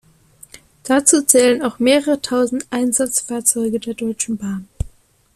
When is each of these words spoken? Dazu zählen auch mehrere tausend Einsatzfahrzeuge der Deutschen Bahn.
Dazu 0.81 1.21
zählen 1.21 1.61
auch 1.61 1.77
mehrere 1.77 2.19
tausend 2.23 2.65
Einsatzfahrzeuge 2.71 3.79
der 3.79 3.93
Deutschen 3.93 4.35
Bahn. 4.35 4.67